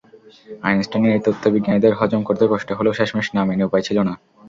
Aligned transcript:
আইনস্টাইনের 0.63 1.15
এই 1.15 1.23
তত্ত্ব 1.25 1.45
বিজ্ঞানীদের 1.55 1.97
হজম 1.99 2.21
করতে 2.25 2.45
কষ্ট 2.51 2.69
হলেও 2.73 2.97
শেষমেশ 2.99 3.27
না 3.35 3.41
মেনে 3.45 3.67
উপায় 3.67 3.85
ছিল 3.87 3.97
না। 4.07 4.13